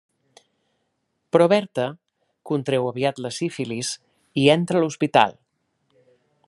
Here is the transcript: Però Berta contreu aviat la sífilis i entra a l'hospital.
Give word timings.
Però 1.35 1.47
Berta 1.53 1.85
contreu 2.51 2.89
aviat 2.93 3.23
la 3.27 3.33
sífilis 3.37 3.93
i 4.45 4.49
entra 4.57 4.81
a 4.81 4.85
l'hospital. 4.85 5.37